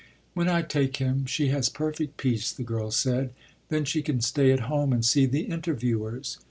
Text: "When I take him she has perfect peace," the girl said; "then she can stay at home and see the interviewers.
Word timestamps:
"When 0.33 0.49
I 0.49 0.63
take 0.63 0.97
him 0.97 1.27
she 1.27 1.49
has 1.49 1.69
perfect 1.69 2.17
peace," 2.17 2.51
the 2.51 2.63
girl 2.63 2.89
said; 2.89 3.33
"then 3.69 3.85
she 3.85 4.01
can 4.01 4.19
stay 4.19 4.51
at 4.51 4.61
home 4.61 4.93
and 4.93 5.05
see 5.05 5.27
the 5.27 5.41
interviewers. 5.41 6.39